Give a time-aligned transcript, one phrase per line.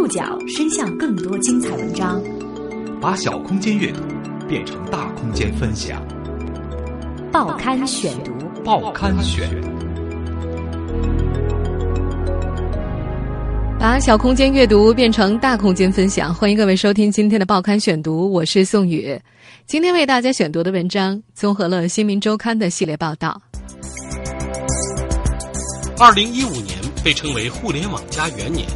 [0.00, 2.22] 触角伸向更多精彩文章，
[3.02, 4.00] 把小空间阅读
[4.48, 6.02] 变成大空间分享。
[7.30, 8.32] 报刊选读，
[8.64, 9.46] 报刊选，
[13.78, 16.34] 把小空间阅读变成大空间分享。
[16.34, 19.20] 欢迎各位收听今天的报刊选读，我是宋宇。
[19.66, 23.38] 今天为大家选读的文章综合了《新民周刊》的系列报道。
[25.98, 28.66] 二零一五年被称为“互联网加”元年。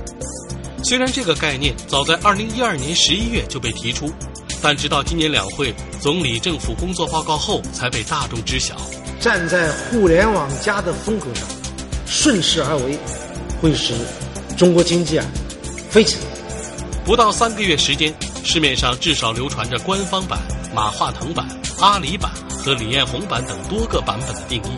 [0.84, 4.12] 虽然这个概念早在二零一二年十一月就被提出，
[4.60, 8.76] 但直到今年两会总理政府工作报告后才被大众知晓。
[9.18, 11.48] 站在“互联网加”的风口上，
[12.06, 12.98] 顺势而为，
[13.62, 13.94] 会使
[14.58, 15.24] 中国经济啊
[15.88, 16.22] 飞起来。
[17.02, 20.38] 不到三个月时间，市面上至少流传着官方版、
[20.74, 21.48] 马化腾版、
[21.80, 22.30] 阿里版
[22.62, 24.76] 和李彦宏版等多个版本的定义。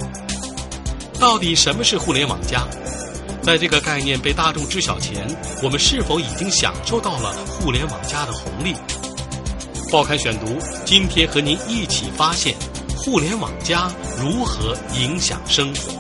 [1.19, 2.65] 到底什么是“互联网加”？
[3.47, 5.25] 在这个概念被大众知晓前，
[5.63, 8.75] 我们是否已经享受到了互联网加的红利？
[9.93, 12.57] 报刊选读，今天和您一起发现
[12.97, 13.89] 互联网加
[14.21, 15.93] 如何影响生活。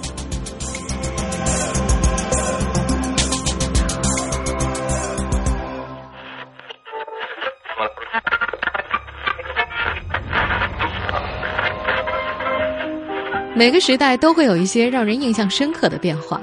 [13.54, 16.40] 每个时代都会有一些让人印象深刻的变化。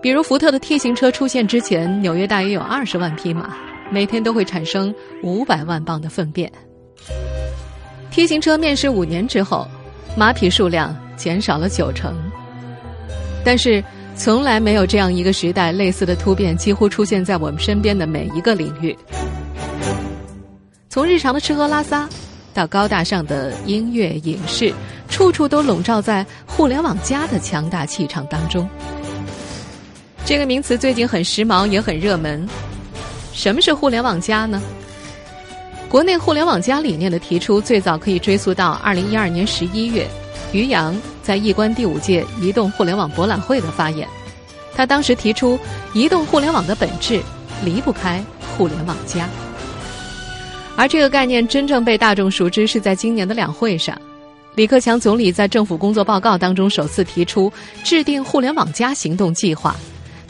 [0.00, 3.56] 比如福特的 T 型车出现之前，纽约大约有二十万匹马，
[3.90, 6.50] 每天都会产生五百万磅的粪便。
[8.10, 9.66] T 型车面世五年之后，
[10.16, 12.16] 马匹数量减少了九成。
[13.44, 13.82] 但是，
[14.14, 18.96] 从来没有这样一个时代，类似的突变几乎出现在我们身边的每一个领域。
[20.88, 22.08] 从日常的吃喝拉撒，
[22.54, 24.72] 到高大上的音乐影视，
[25.08, 28.68] 处处都笼罩在互联网加的强大气场当中。
[30.28, 32.46] 这个名词最近很时髦，也很热门。
[33.32, 34.60] 什么是互联网加呢？
[35.88, 40.06] 国内互联网加理念的提出，最早可以追溯到二零一二年十一月，
[40.52, 44.06] 于洋在易观第五届移动互联网博览会的发言。
[44.74, 45.58] 他当时提出，
[45.94, 47.22] 移动互联网的本质
[47.64, 48.22] 离不开
[48.54, 49.26] 互联网加。
[50.76, 53.98] 而这个概念真正被大众熟知，是在今年的两会上，
[54.56, 57.50] 李克强总理在政府工作报告当中首次提出
[57.82, 59.74] 制定互联网加行动计划。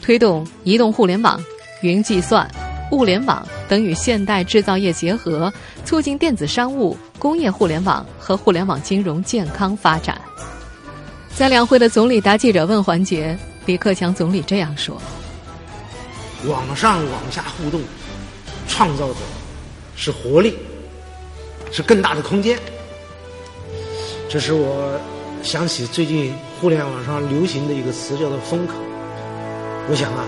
[0.01, 1.41] 推动移动互联网、
[1.81, 2.49] 云计算、
[2.91, 5.51] 物联网等与现代制造业结合，
[5.85, 10.19] 促进电子商务、工业互联网和互联网金融健康发展。
[11.35, 14.99] 在两会的总理答记者问环节，李克强总理这样说
[16.47, 17.79] ：“网上网下互动，
[18.67, 19.15] 创造的
[19.95, 20.55] 是活力，
[21.71, 22.57] 是更大的空间。”
[24.27, 24.99] 这使我
[25.41, 28.73] 想起最近互联网上流行的一个词，叫做“风口”。
[29.87, 30.25] 我想啊，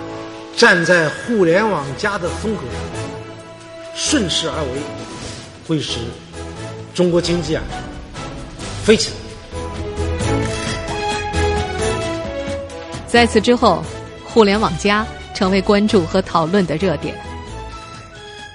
[0.55, 2.79] 站在互联网加的风口上，
[3.95, 4.81] 顺势而为，
[5.67, 5.97] 会使
[6.93, 7.63] 中国经济啊
[8.83, 9.15] 飞起来。
[13.07, 13.83] 在此之后，
[14.23, 17.15] 互联网加成为关注和讨论的热点。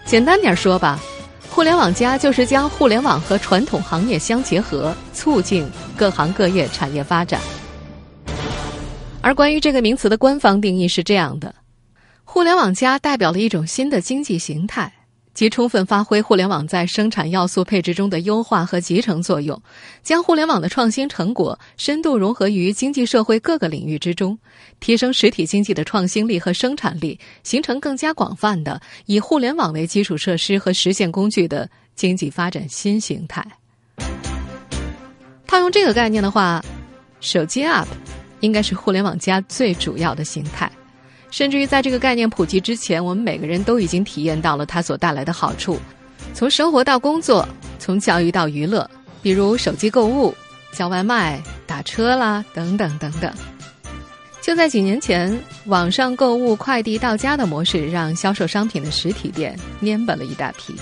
[0.04, 0.98] 简单点说吧，
[1.50, 7.40] 互联网加就是将互联网和传统行业相结合，促进各行各业产业发展。
[9.26, 11.52] 而关于这个名词的官方定义是这样的：
[12.22, 14.92] 互联网加代表了一种新的经济形态，
[15.34, 19.60] 即充分发挥互联网在生产要素配置中的优化和集成作用，
[20.00, 24.38] 将互联网的创新成果深度融合于经济社会各个领域之中，
[24.78, 33.44] 提升实体经济的创新力和生产力，形成更加广泛的以互联网为基础设施和实现工具的经济发展新形态。
[35.48, 36.64] 套用这个概念的话，
[37.18, 37.86] 手机 App。
[38.46, 40.70] 应该是互联网加最主要的形态，
[41.30, 45.78] 甚至于在这个概念普及之前，我们每个人都已经体验到了它所带来的好处，
[46.32, 47.46] 从生活到工作，
[47.78, 48.88] 从教育到娱乐，
[49.20, 50.32] 比如手机购物、
[50.72, 53.30] 叫外卖、打车啦，等等等等。
[54.40, 60.72] 就在几年前，网上购物快递到家的模式，让销售商品的实体店蔫巴了一大批。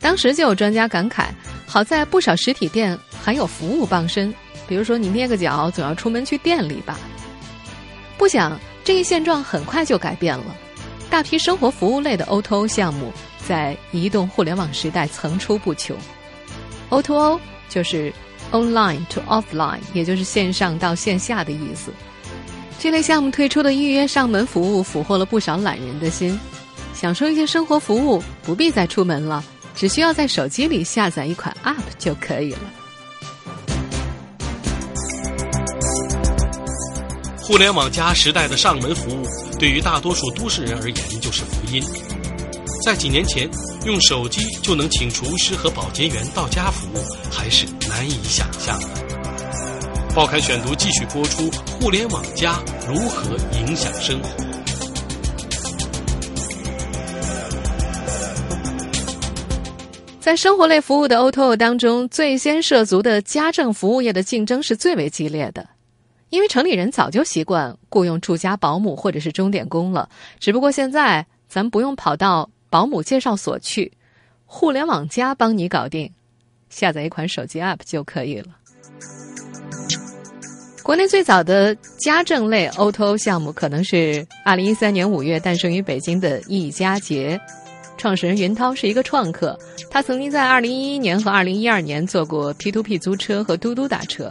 [0.00, 1.26] 当时就有专家感慨，
[1.64, 4.34] 好在不少实体店还有服务傍身。
[4.68, 6.98] 比如说，你捏个脚总要出门去店里吧。
[8.18, 10.54] 不想这一现状很快就改变了，
[11.08, 13.12] 大批生活服务类的 O2O 项目
[13.46, 15.96] 在移动互联网时代层出不穷。
[16.90, 18.12] O2O 就是
[18.52, 21.92] Online to Offline，也就是线上到线下的意思。
[22.78, 26.38] 这类项目推出的预约上门服务俘获了不少懒人的心，
[26.94, 29.44] 享受一些生活服务不必再出门了，
[29.74, 32.60] 只需要在手机里下载一款 App 就可以了。
[37.48, 39.26] 互联网加时代的上门服务，
[39.58, 41.82] 对于大多数都市人而言就是福音。
[42.84, 43.48] 在几年前，
[43.86, 46.98] 用手机就能请厨师和保洁员到家服务，
[47.32, 48.88] 还是难以想象的。
[50.14, 51.50] 报刊选读继续播出：
[51.80, 53.34] 互联网加如何
[53.66, 54.28] 影响生活？
[60.20, 65.66] 在生活类服务的 O2O 当中，最先涉足的家政服务业的竞争是最为激烈的。
[66.30, 70.08] 因为城里人早就习惯雇佣住家保姆或者是钟点工了，
[70.38, 72.48] 只不过现在咱不用跑到。
[72.70, 73.90] 保姆介绍所去，
[74.44, 76.12] 互联网加帮你搞定，
[76.68, 78.48] 下载一款手机 App 就可以了。
[80.82, 87.40] 国内最早的家政类 O2O 项目，可能是二零一三年五月诞生于北京的易家杰，
[87.96, 89.58] 创始人云涛是一个创客，
[89.90, 94.30] 他曾经在二零一一年和二零一二年做过 P2P 租车和嘟嘟打车。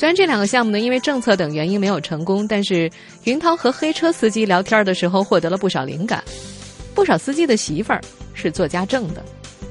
[0.00, 2.90] 虽然这两个项目呢，因为政策等原因没有成功，但是
[3.24, 6.24] 云涛和黑车司机聊天的时候，获得了不少灵感。
[6.94, 8.00] 不少司机的媳妇儿
[8.32, 9.22] 是做家政的，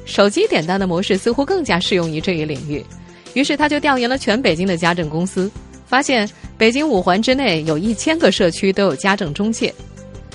[0.06, 2.86] 手机点单的模式似乎更加适用于这一领域。
[3.34, 5.50] 于是他就调研了全北京的家政公司，
[5.88, 6.30] 发现
[6.60, 9.74] 北京五环之内有一千个社区都有家政中介。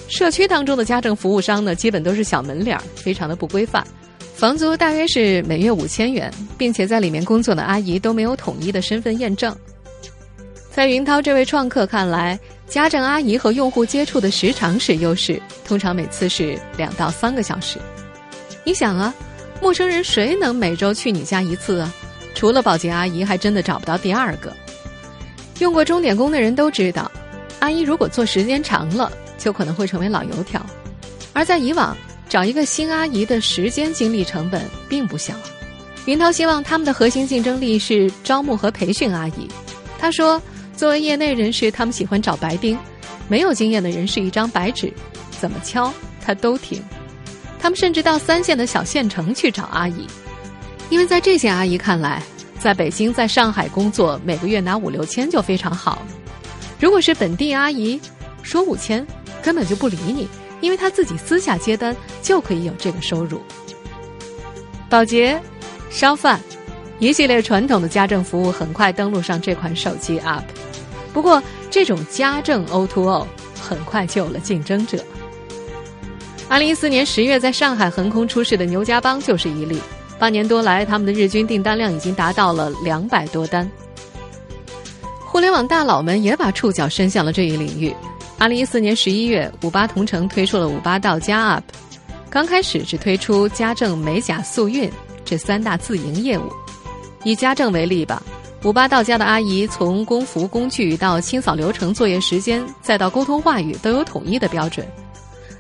[0.09, 3.87] 社区当中的家政服务商呢，基本都是小门脸儿，非常的不规范，
[4.35, 9.57] 房租大约是每月五千元，并且在里面工作的阿姨都没有统一的身份验证。
[10.75, 12.37] 在云涛这位创客看来，
[12.67, 17.79] 家政阿姨和用户接触的时长是优势，通常每次是两到三个小时。
[18.65, 19.15] 你想啊，
[19.63, 21.95] 陌生人谁能每周去你家一次啊？
[22.35, 24.53] 除了保洁阿姨，还真的找不到第二个。
[25.61, 27.09] 用过钟点工的人都知道，
[27.61, 30.61] 阿姨如果做时间长了，就可能会成为老油条。
[31.33, 31.97] 而在以往，
[32.29, 35.35] 找一个新阿姨的时间精力成本并不小。
[36.07, 39.49] 云涛希望他们的核心竞争力是招募和培训阿姨。
[40.01, 40.43] 他说。
[40.77, 42.79] 作为业内人士，他们喜欢找白丁，
[43.29, 44.93] 没有经验的人是一张白纸，
[45.41, 46.83] 怎么敲他都听。
[47.61, 50.07] 他们甚至到三线的小县城去找阿姨，
[50.91, 52.23] 因为在这些阿姨看来，
[52.59, 56.03] 在北京、在上海工作，每个月拿五六千就非常好。
[56.79, 57.99] 如果是本地阿姨，
[58.43, 59.07] 说五千
[59.43, 60.29] 根本就不理你，
[60.61, 63.41] 因为她自己私下接单就可以有这个收入。
[64.91, 65.41] 保洁、
[65.89, 66.39] 烧饭。
[67.01, 70.43] 一系列传统的家政服务很快登陆上这款手机 App，
[71.13, 73.27] 不过这种家政 O2O
[73.61, 75.05] 很快就有了竞争者。
[76.49, 79.81] 二零一四年十月在上海横空出世的牛家帮就是一例，
[80.19, 83.69] 半年多来他们的日均订单量已经达到了两百多单。
[85.27, 87.95] 互联网大佬们也把触角伸向了这一领域。
[88.39, 91.63] 二零一四年十一月，五八同城推出了五八到家 App，
[92.31, 94.89] 刚开始只推出家政、美甲、速运
[95.25, 96.53] 这三大自营业务。
[97.25, 98.23] 以家政为例吧，
[98.63, 104.87] 五八到家的阿姨从工服工具到清扫流程、作业时间，再到沟通话语，都有统一的标准。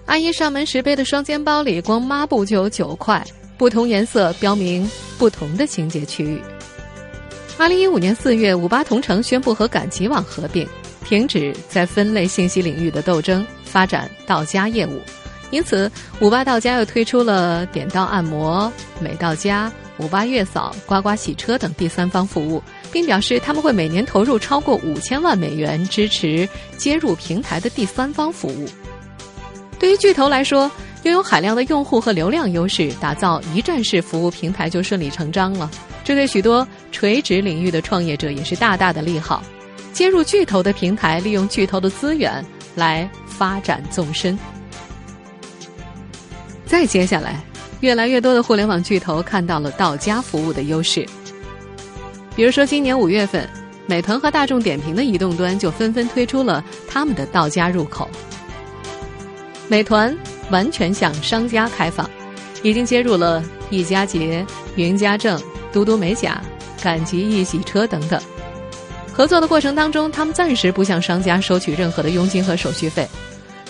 [0.06, 3.24] 阿姨上门时背的双肩包里，光抹布就有九块，
[3.56, 6.40] 不同颜色标明不同的清洁区域。
[7.56, 10.68] 二零一五年四月，五八同城宣布和赶集网合并，
[11.06, 15.00] 停止在分类信息领域的斗争，发展到家业务。
[15.50, 15.90] 因此，
[16.20, 18.70] 五八到家又推出了点到按摩、
[19.00, 19.72] 美到家。
[19.98, 22.62] 五八月嫂、呱呱洗车等第三方服务，
[22.92, 28.68] 并表示他们会每年投入超过五千万美元支持接入平台的第三方服务。
[29.78, 30.70] 对于巨头来说，
[31.04, 35.70] 拥有海量的用户和流量优势，打造一站式服务平台就顺理成章了。
[36.02, 39.42] 这对许多垂直领域的创业者也是大大的利好。
[39.92, 44.36] 接入巨头的平台，利用巨头的资源来发展纵深。
[46.66, 47.53] 再接下来。
[47.84, 51.06] 越来越多的互联网巨头看到了到家服务的优势，
[52.34, 53.46] 比如说今年五月份，
[53.84, 58.08] 美团和大众点评的移动端就纷纷推出了他们的到家入口。
[59.68, 60.16] 美团
[60.48, 62.08] 完全向商家开放，
[62.62, 65.38] 已经接入了易家杰、云家政、
[65.70, 66.40] 嘟嘟美甲、
[66.82, 68.18] 赶集易洗车等等。
[69.12, 73.06] 合作的过程当中，他们暂时不向商家收取任何的佣金和手续费。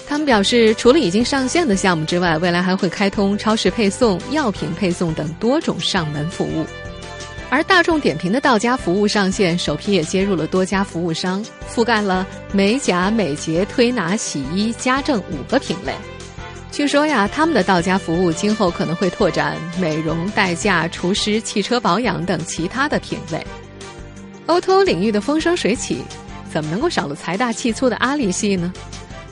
[0.06, 6.66] 他们表示，除了已经上线的项目之外，未来还会开通超市配送、药品配送等多种上门服务。
[7.50, 15.94] 而大众点评的到家服务上线，首批也接入了多家服务商，覆盖了美甲、美睫、推拿、洗衣、家政五个品类。
[16.72, 23.46] 据说呀，他们的到家服务今后可能会拓展美容、代驾、厨师、汽车保养等其他的品类。
[24.48, 26.02] O2O 领域的风生水起，
[26.52, 28.72] 怎么能够少了财大气粗的阿里系呢？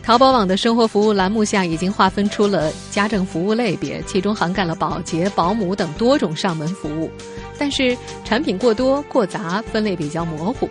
[0.02, 7.08] 淘宝网的生活服务栏目下已经划分出了家政服务类别，其中涵盖了保洁、保姆等多种上门服务，
[7.56, 10.68] 但是产品过多过杂，分类比较模糊。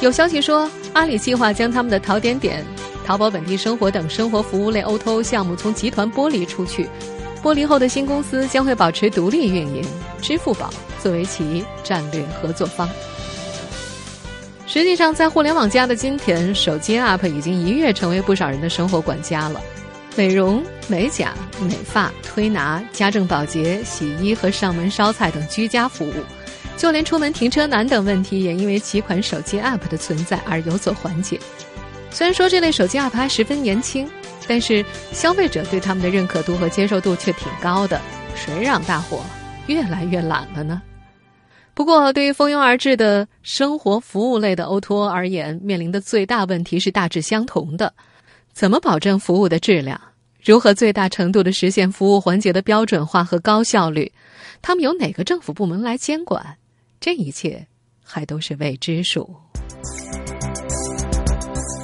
[0.00, 2.64] 有消息说，阿里计划将他们的淘点点、
[3.04, 6.88] 淘宝本地生活等生活服务类 O2O 项目从集团剥离出去，
[7.42, 9.84] 剥离后的新公司将会保持独立运营，
[10.22, 10.70] 支付宝
[11.02, 12.88] 作为其战略合作方。
[14.74, 19.60] 实际上，在互联网加的今天，手机 App 已经一跃成为不少人的生活管家了。
[20.16, 26.14] 美容、美甲、美发、推拿、家政保洁、洗衣和上门烧菜等居家服务，
[26.76, 31.38] 就连出门停车难等问题，也因为几款手机 App 的存在而有所缓解。
[32.10, 34.10] 虽然说这类手机 App 还十分年轻，
[34.48, 38.00] 但是消费者对他们的认可度和接受度却挺高的。
[38.34, 39.24] 谁让大伙
[39.68, 40.82] 越来越懒了呢？
[41.74, 47.92] 不过，对于蜂拥而至的生活服务类的 O2O 而言，面临的最大问题是大致相同的。
[48.52, 50.00] 怎么保证服务的质量？
[50.40, 54.12] 如何最大程度的实现服务环节的标准化和高效率？
[54.62, 56.56] 他们由哪个政府部门来监管？
[57.00, 57.66] 这一切
[58.04, 59.28] 还都是未知数。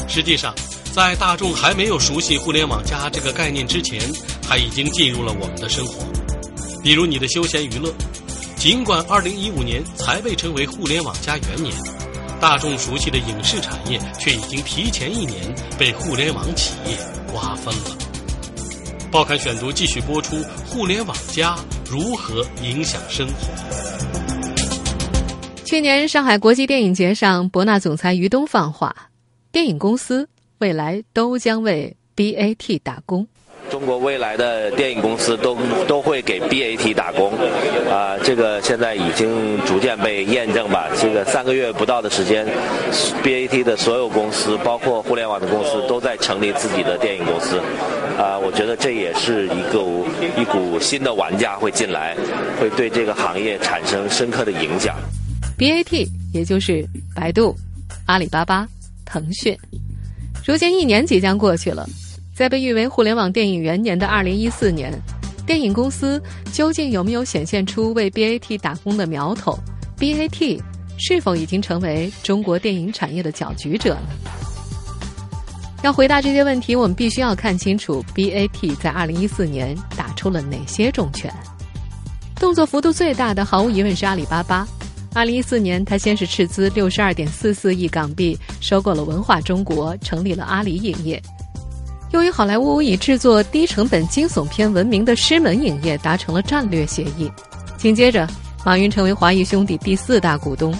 [0.06, 0.54] 实际上，
[0.92, 4.00] 在大众还没有熟悉“互联网加”这个概念之前，
[4.40, 6.04] 它已经进入了我们的生活。
[6.82, 7.92] 比如你的休闲娱乐，
[8.60, 11.74] 尽管2015年才被称为“互联网加”元年。
[12.38, 16.94] 大众熟悉的影视产业，却已经提前一年被互联网企业
[17.32, 17.96] 瓜分了。
[19.10, 20.36] 报刊选读继续播出：
[20.66, 21.56] 互联网加
[21.90, 23.34] 如何影响生活？
[25.64, 28.94] 去年上海国际电影节上，博纳总裁于东放话，
[29.50, 33.26] 电影公司未来都将为 BAT 打工。
[33.70, 37.32] 中国未来的电影公司都都会给 BAT 打工，
[37.88, 40.88] 啊，这个现在已经逐渐被验证吧。
[41.00, 42.46] 这个三个月不到的时间
[43.22, 47.58] ，BAT 的所有公司，包括互联网的公司，都在成立自己的电影公司，
[48.18, 49.80] 啊，我觉得这也是一个
[50.36, 52.16] 一股新的玩家会进来，
[52.60, 54.96] 会对这个行业产生深刻的影响。
[55.56, 56.84] BAT 也就是
[57.14, 57.54] 百度、
[58.06, 58.66] 阿里巴巴、
[59.04, 59.56] 腾讯，
[60.44, 61.88] 如今一年即将过去了。
[62.40, 64.90] 在被誉为互联网电影元年的二零一四年，
[65.44, 66.18] 电影公司
[66.50, 69.58] 究竟有没有显现出为 BAT 打工的苗头
[69.98, 70.58] ？BAT
[70.96, 74.08] 是否已经成为中国电影产业的搅局者呢？
[75.82, 81.30] 要回答这些问题，我们必须要看清楚 BAT 在二零一四年打出了哪些重拳。
[82.36, 84.66] 动作幅度最大的，毫无疑问是阿里巴巴。
[85.12, 91.22] 二零一四年，他先是斥资六十二点四四亿港币收购了文化中国，成立了阿里影业。
[92.12, 97.30] 由于好莱坞以制作低成本惊悚片闻名的狮门影业达成了战略协议，
[97.76, 98.26] 紧接着
[98.64, 100.74] 马云成为华谊兄弟第四大股东，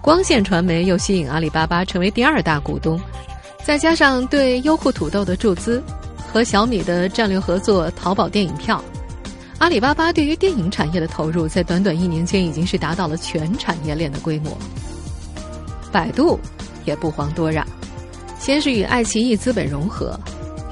[0.00, 3.00] 光线传媒又吸引阿里巴巴成为第二大股东，
[3.62, 5.80] 再加上对优酷土豆的注资
[6.32, 8.82] 和小米的战略合作，淘宝电影票，
[9.58, 14.50] 阿里巴巴对于电影产业的投入在短短一年间已经是达到了全产业链的规模。
[15.92, 16.40] 百度
[16.84, 17.64] 也不遑多让，
[18.40, 20.18] 先是与爱奇艺资本融合。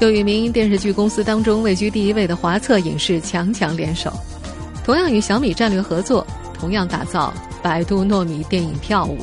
[0.00, 4.10] 又与民营电视剧公司当中位居第一位的华策影视强强联手，
[4.82, 9.18] 同样与小米战略合作，同样打造百度糯米电影票务。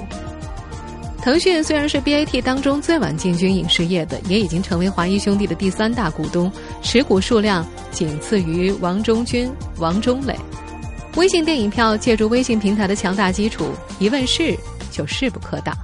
[1.20, 6.50] 腾讯虽然是 BAT 当中最晚进军影视业的，也已经成为华谊兄弟的第三大股东，
[6.84, 10.36] 持股数量仅次于王中军、王中磊。
[11.16, 13.66] 微信电影票借助微信平台的强大基础，
[13.98, 14.56] 一问世
[14.92, 15.76] 就势不可挡。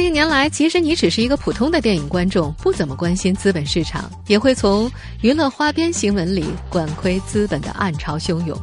[0.00, 4.90] 这些年来，即使你只是一个普通的电影观众，不怎么关心资本市场，也会从
[5.20, 8.58] 娱乐花边新闻里管窥资本的暗潮汹涌。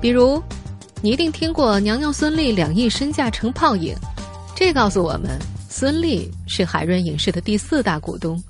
[0.00, 0.42] 比如，
[1.00, 3.94] 你一定听过娘娘孙俪两亿身价成泡影，
[4.52, 5.38] 这告诉我们，
[5.70, 8.42] 孙俪是海润影视的第四大股东，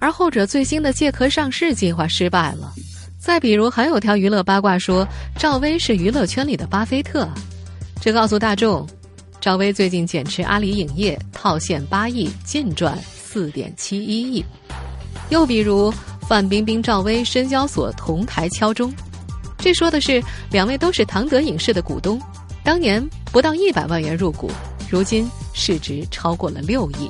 [0.00, 2.74] 而后者最新的借壳上市计划失败了。
[3.20, 5.06] 再比如，还有条娱乐八卦说，
[5.38, 7.28] 赵薇是娱乐圈里的巴菲特，
[8.00, 8.84] 这告诉大众。
[9.46, 14.44] 赵薇最近减持阿里影业，套现八亿，净赚四点七一亿。
[15.28, 15.88] 又比如
[16.22, 18.92] 范冰冰、赵薇深交所同台敲钟，
[19.56, 22.20] 这说的是两位都是唐德影视的股东，
[22.64, 23.00] 当年
[23.30, 24.50] 不到一百万元入股，
[24.90, 27.08] 如今市值超过了六亿。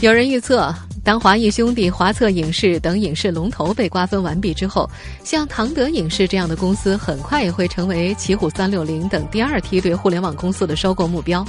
[0.00, 0.74] 有人预测。
[1.08, 4.86] 当华谊兄弟、华策影视等影视龙头被瓜分完毕之后，
[5.24, 11.42] 像唐德影视这样的公司很快也会成为奇虎三六零等第二梯队互联网公司的收购目标。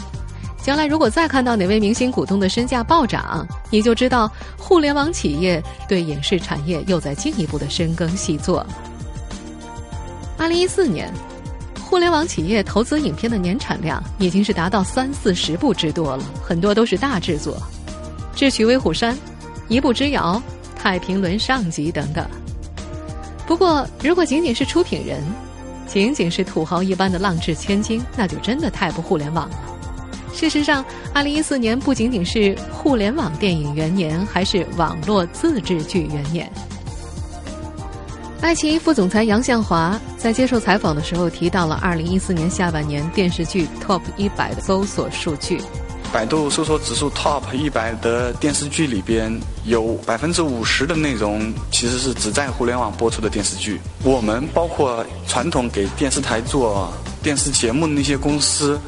[0.63, 8.65] 将来如果再看到哪位明星股东的身价暴涨，你就知道互联网企业对影视产业又在进一步的深耕细作。
[10.37, 11.13] 二零一四年，
[11.81, 17.61] 互联网企业投资影片的年产量已经是达到三四十部之多了，很多都是大制作，
[18.33, 19.17] 智取威虎山。
[19.69, 20.41] 一步之遥，
[20.75, 22.27] 太平轮上集等等。
[23.47, 25.23] 不过，如果仅仅是出品人，
[25.87, 29.55] 仅仅是土豪一般的浪掷千金，那就真的太不互联网了。
[30.33, 30.83] 事实上，
[31.13, 36.51] 二零一四年不仅仅是互联网电影元年，还是网络自制剧元年。
[38.41, 45.59] 爱奇艺副总裁杨向华在接受采访的时候提到了2014年下半年电视剧 TOP 100的搜索数据。
[46.11, 53.79] 百度搜索指数 TOP 100的电视剧里边，有百分之五十的内容其实是只在互联网播出的电视剧。
[54.03, 58.79] 我们包括传统给电视台做电视节目的那些公司，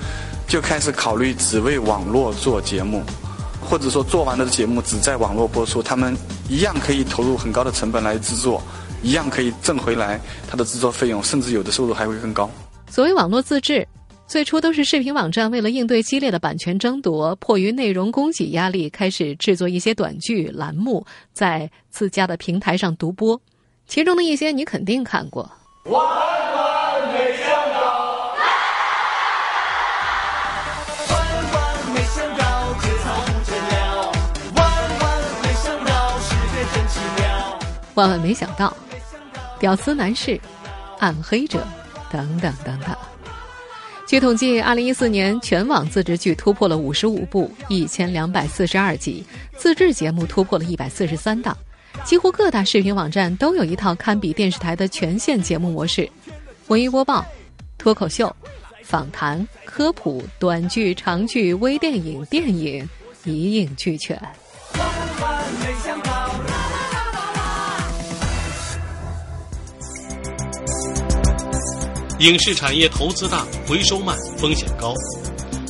[0.47, 3.03] 就开始考虑只为网络做节目。
[3.63, 6.17] 或者说做完了的节目只在网络播出，他们
[6.49, 8.61] 一样可以投入很高的成本来制作，
[9.03, 12.49] 一样可以挣回来它的制作费用，甚至有的收入还会更高。
[12.89, 13.87] 所谓网络自制，
[14.31, 23.41] 最初都是视频网站为了应对激烈的版权争夺，迫于内容供给压力，开始制作一些短剧栏目，在自家的平台上独播。
[23.87, 25.51] 其中的一些你肯定看过。
[25.83, 26.01] 万
[38.09, 38.73] 万没想到，
[39.59, 40.39] 屌丝男士、
[40.99, 41.67] 暗黑者
[42.09, 42.95] 等等等等。
[44.11, 49.23] 据统计，二零一四年全网自制剧突破了五十五部，一千两百四十二集；
[49.55, 51.57] 自制节目突破了一百四十三档。
[52.03, 56.11] 几乎各大视频网站都有一套堪比电视台的全线节目模式：
[56.67, 57.25] 文艺播报、
[57.77, 58.35] 脱口秀、
[58.83, 62.85] 访谈、科普、短剧、长剧、微电影、电影，
[63.23, 64.21] 一应俱全。
[72.21, 74.93] 影视产业投资大，回收慢，风险高。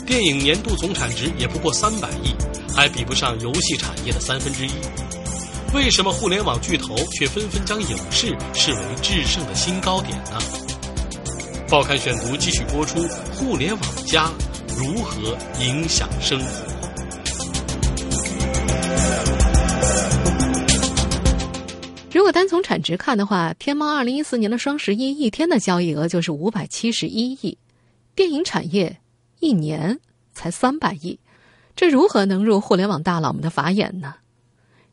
[0.06, 2.36] 电影年度总产值也不过三百亿，
[2.76, 4.72] 还比不上游戏产业的三分之一。
[5.74, 10.42] 为什么互联网巨头却纷纷将影视视为制胜的新高点呢？
[11.70, 13.00] 报刊选读继续播出：
[13.34, 14.30] 互联网加
[14.78, 16.71] 如何影响生活？
[22.32, 27.58] 果单从产值看的话，天猫二零一四年的双十一一天的交易额就是五百七十一亿，
[28.16, 29.02] 电影产业
[29.42, 30.00] 一年
[30.34, 31.20] 才三百亿，
[31.76, 34.16] 这如何能入互联网大佬们的法眼呢？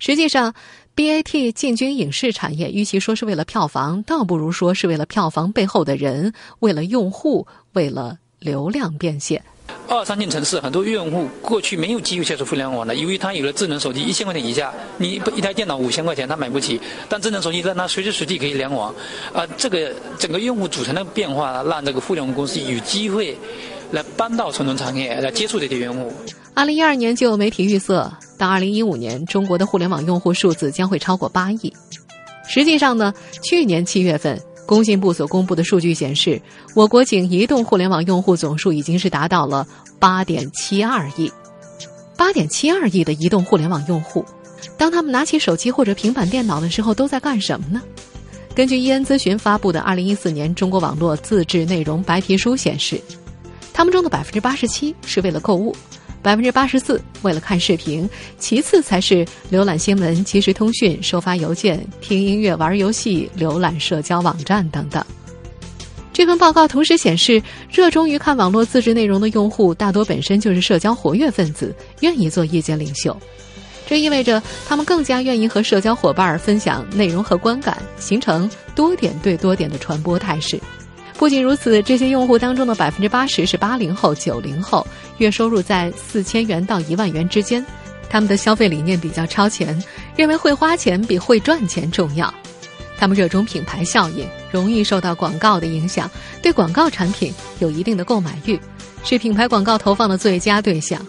[0.01, 0.53] 实际上
[0.97, 9.45] ，BAT 进军影视产业，与其说是为了票房，倒不如说是为了票房背后的人，为了用户，为了流量变现。
[9.89, 16.79] 二三线城市很多用户过去没有机会接触互联网的，因为他有了智能手机，一千块钱以下，你一台电脑五千块钱他买不起，
[17.09, 18.95] 但智能手机让他随时随地可以联网，
[19.33, 23.37] 啊，这个整个用户组成的变化，让这个互联网公司有机会
[23.93, 26.13] 来搬到传统产业来接触这些用户。
[26.55, 31.73] 二零一二年就有媒体预测，到二零一五年，中国的互联网用户数字将会超过八亿。
[32.47, 34.39] 实际上呢，去年七月份。
[34.69, 36.39] 工信部所公布的数据显示，
[36.75, 39.67] 我国仅移动互联网用户总数已经是达到了
[39.99, 41.33] 八点七二亿。
[42.19, 44.23] 八点七二亿的移动互联网用户，
[44.77, 47.81] 当他们拿起手机或者平板电脑的时候，都在干什么呢？
[48.55, 53.01] 根据伊恩咨询发布的《二零一四年中国网络自制内容白皮书》显示，
[53.73, 55.75] 他们中的百分之八十七是为了购物。
[56.23, 65.05] 百分之八十四为了看视频，其次才是浏览新闻、即时通讯、收发邮件、听音乐、玩游戏、浏览社交网站等等。
[66.13, 73.17] 这份报告同时显示，热衷于看网络自制内容的用户大多本身就是社交活跃分子，愿意做意见领袖。
[73.87, 80.61] 这意味着他们更加愿意和社交伙伴分享内容和观感，形成多点对多点的传播态势。
[81.19, 87.63] 不仅如此，这些用户当中的百分之八十是八零后、九零后，月收入在四千元到一万元之间。
[88.09, 89.77] 他们的消费理念比较超前，
[90.17, 92.33] 认为会花钱比会赚钱重要。
[92.97, 96.09] 他们热衷品牌效应，容易受到广告的影响，
[96.41, 98.59] 对广告产品有一定的购买欲，
[99.03, 101.05] 是品牌广告投放的最佳对象。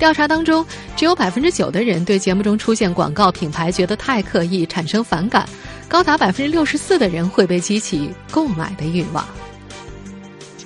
[0.00, 5.48] 调查当中，只有百分之九的人对节目中出现广告品牌觉得太刻意，产生反感。
[5.88, 9.26] 高达百分之六十四的人会被激起购买的欲望。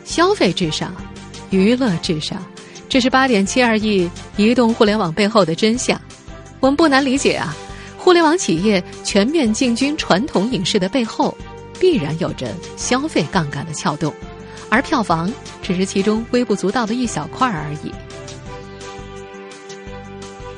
[0.04, 0.92] 消费至上，
[1.50, 2.44] 娱乐至上，
[2.88, 5.98] 这是八点七二亿移动互联网背后的真相。
[6.58, 7.56] 我们不难理解啊，
[7.96, 11.34] 互联网企业全面进军传统影视的背后，
[11.78, 14.12] 必然有着消费杠杆的撬动，
[14.68, 15.32] 而票房
[15.62, 17.92] 只是其中微不足道的一小块而已。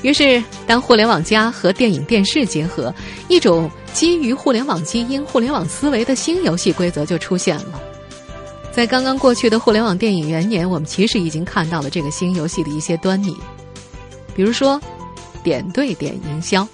[0.00, 2.92] 于是，当互联网加和电影电视结合，
[3.28, 3.70] 一种。
[3.94, 7.80] 基于互联网基因、互联网思维的新游戏规则就出现了。
[8.72, 13.36] 在刚刚过去的互联网电影元年，我们其实已经看到了这个新游戏的一些端倪。
[14.34, 14.80] 比如说，
[15.44, 16.66] 点对点营销。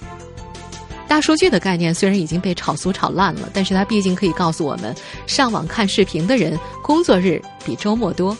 [1.06, 4.94] 大数据的概念虽然已经被炒俗炒烂了，但是它毕竟可以告诉我们，
[5.26, 8.34] 上网看视频的人工作日比周末多。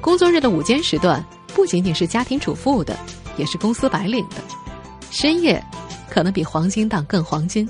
[0.00, 2.98] 工作日的午间时段不仅仅是家庭主妇的，
[3.36, 4.36] 也是公司白领的。
[5.12, 5.62] 深夜
[6.10, 7.68] 可能比黄金档更黄金。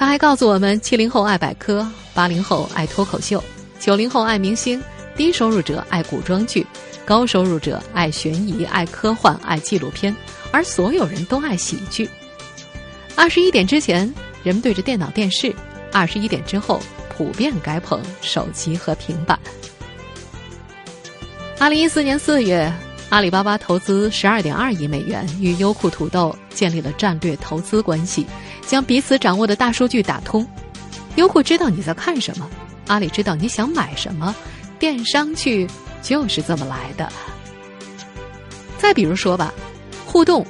[0.00, 3.44] 他还告诉我们：七零后爱百科，八零后爱脱口秀，
[3.78, 4.82] 九零后爱明星，
[5.14, 6.66] 低收入者爱古装剧，
[7.04, 10.16] 高收入者爱悬疑、爱科幻、爱纪录片，
[10.50, 12.08] 而所有人都爱喜剧。
[13.14, 14.10] 二十一点之前，
[14.42, 15.54] 人们对着电脑、电视；
[15.92, 16.80] 二十一点之后，
[17.14, 19.38] 普遍改捧手机和平板。
[21.58, 22.72] 二零一四年四月，
[23.10, 28.24] 阿里巴巴投资十二点二亿美元与优酷土豆建立了战略投资关系，
[28.66, 30.46] 将彼此掌握的大数据打通。
[31.16, 32.48] 优酷知道你在看什么，
[32.86, 34.34] 阿里知道你想买什么，
[34.78, 35.66] 电商去
[36.02, 37.10] 就是这么来的。
[38.78, 39.52] 再比如说吧，
[40.06, 40.46] 互动、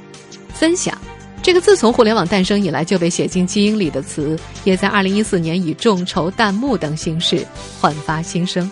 [0.53, 0.97] 分享。
[1.43, 7.43] 这个自从互联网诞生以来就被写进基因里的词，也在二零一四年以众筹、弹幕等形式
[7.79, 8.69] 焕发新生。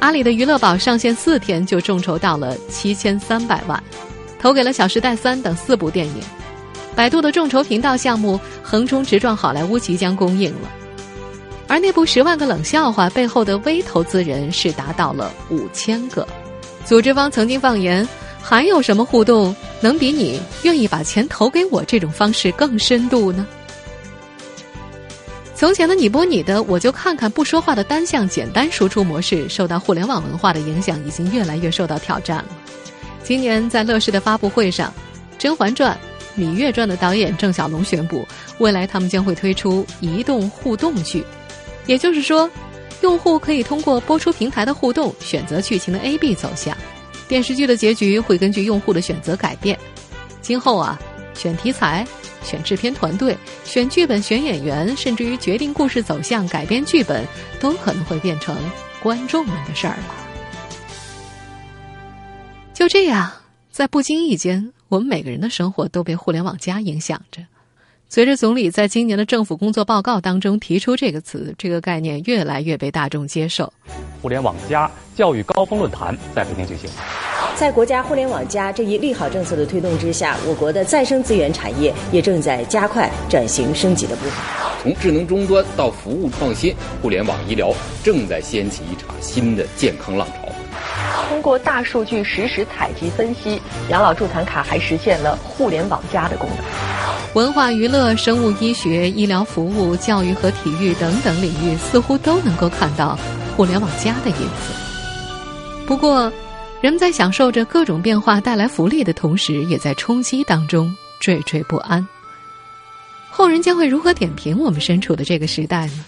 [0.00, 3.80] 阿里的娱乐宝上线四天就众筹到了七千三百万，
[4.40, 6.14] 投给了《小时代三》等四部电影。
[6.98, 10.68] 百度的众筹频道项目横冲直撞好莱坞即将公映了，
[11.68, 16.26] 而那部《十万个冷笑话》背后的微投资人是达到了五千个。
[16.84, 18.06] 组织方曾经放言。
[18.40, 23.46] 还有什么互动能比你愿意把钱投给我这种方式更深度呢？
[25.54, 32.46] 从前的你播你的，我就看看不说话的单向简单输出模式，受到互联网文化的影响，已经越来越受到挑战了。
[33.22, 34.88] 今年在乐视的发布会上，
[35.36, 35.92] 《甄嬛传》
[36.38, 38.26] 《芈月传》的导演郑晓龙宣布，
[38.58, 41.24] 未来他们将会推出移动互动剧，
[41.86, 42.48] 也就是说，
[43.02, 46.76] 用户可以通过播出平台的互动选择剧情的 A B 走向。
[47.26, 49.78] 电视剧的结局会根据用户的选择改变。
[50.40, 50.98] 今后啊，
[51.34, 52.06] 选题材、
[52.42, 57.26] 选制片团队、选剧本、选演员，甚至于决定故事走向、改编剧本，
[57.60, 58.56] 都可能会变成
[59.02, 60.04] 观众们的事儿了。
[62.72, 63.30] 就这样，
[63.70, 67.42] 在不经意间，我们每个人的生活都被“互联网加”影响着。
[68.08, 73.70] 随着总理在今年的政府工作报告当中提出这个词，这个概念越来越被大众接受。
[74.22, 76.88] 互联网加教育高峰论坛在北京举行。
[77.54, 84.42] 在国家互联网加这一利好政策的推动之下，我国的再生资源产业也正在加快转型升级的步伐。
[84.82, 90.47] 从智能终端到服务创新，互联网医疗正在掀起一场新的健康浪潮。
[91.38, 96.58] 通过大数据实时采集分析，养老助残卡还实现了互联网加的功能。
[97.34, 103.16] 文化娱乐、生物医学、医疗服务、教育和体育等等领域，似乎都能够看到
[103.56, 104.74] 互联网加的影子。
[105.86, 106.22] 不过，
[106.80, 112.04] 人们在享受着各种变化带来福利的同时，也在冲击当中惴惴不安。
[113.30, 116.04] 后人将会如何点评我们身处的这个时代呢？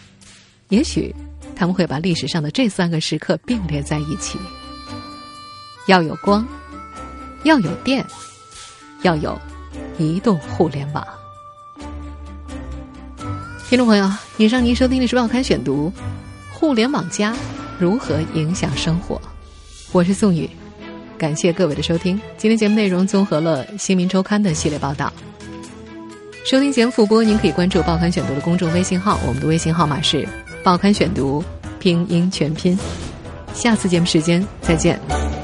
[0.71, 1.15] 也许，
[1.55, 4.37] 他们会把历史上的这三个时刻并列在一起。
[5.87, 6.47] 要有光，
[7.45, 8.07] 要有电，
[9.03, 9.39] 要有
[9.99, 11.07] 移动互联网。
[13.69, 15.93] 听众朋友，以上您收听的是《报刊选读》，
[16.53, 17.35] 互联网加
[17.79, 19.21] 如何影响生活？
[19.93, 20.49] 我是宋宇，
[21.17, 22.21] 感谢各位的收听。
[22.37, 25.13] 今天节目内容综合了《新民周刊》的系列报道。
[26.45, 30.23] 收听节目复播，您可以关注《报刊选读》的公众微信号，我们的微信号码是
[30.65, 31.43] 《报刊选读》
[31.79, 32.77] 拼音全拼。
[33.55, 35.40] 下次节目时间再见。